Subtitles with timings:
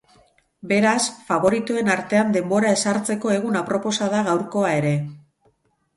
[0.69, 4.95] Beraz, faboritoen artean denbora ezartzeko egun aproposa da gaurkoa ere.